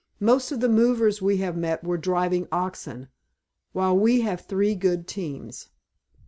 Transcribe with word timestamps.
Most 0.19 0.51
of 0.51 0.61
the 0.61 0.67
movers 0.67 1.21
we 1.21 1.37
have 1.45 1.55
met 1.55 1.83
were 1.83 1.95
driving 1.95 2.47
oxen, 2.51 3.09
while 3.71 3.95
we 3.95 4.21
have 4.21 4.41
three 4.41 4.73
good 4.73 5.07
teams." 5.07 5.67